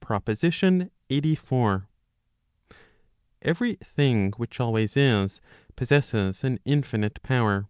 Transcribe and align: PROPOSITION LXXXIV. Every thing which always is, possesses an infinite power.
PROPOSITION 0.00 0.90
LXXXIV. 1.10 1.84
Every 3.42 3.74
thing 3.76 4.32
which 4.38 4.58
always 4.58 4.96
is, 4.96 5.42
possesses 5.76 6.42
an 6.42 6.58
infinite 6.64 7.22
power. 7.22 7.68